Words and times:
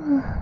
Mm-hmm. 0.00 0.30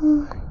嗯 0.00 0.47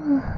Ugh. 0.00 0.22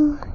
Oh, 0.00 0.27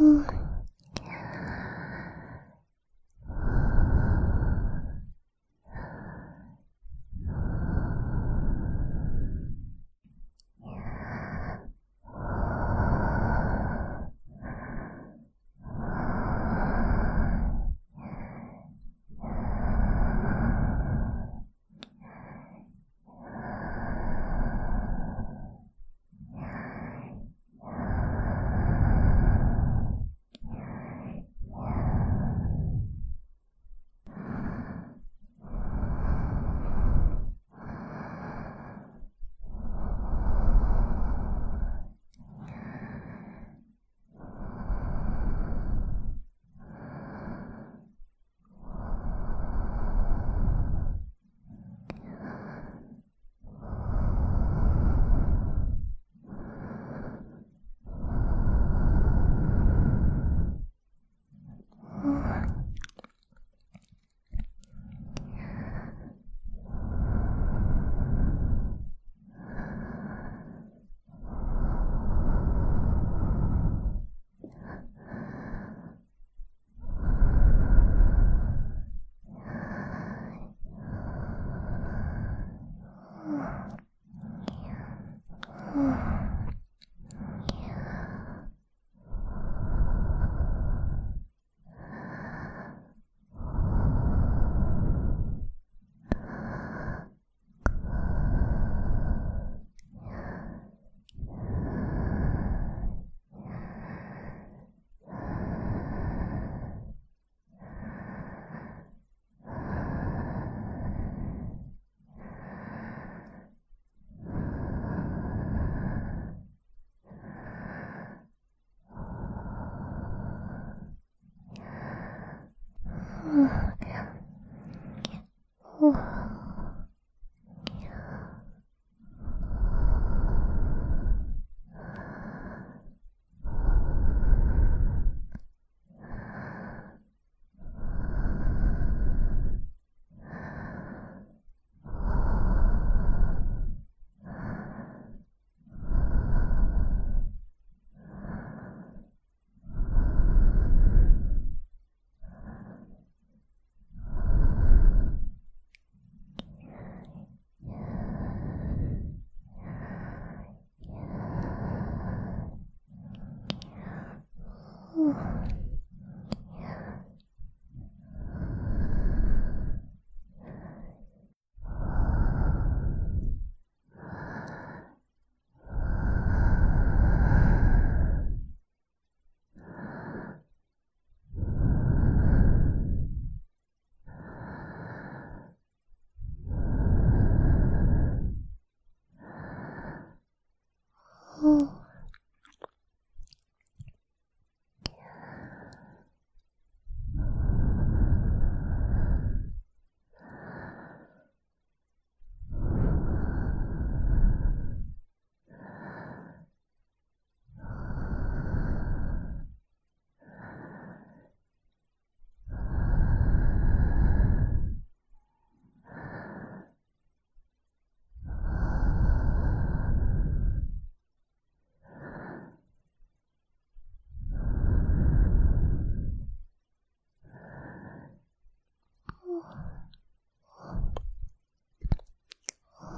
Oh. 0.00 0.39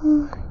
嗯。 0.03 0.42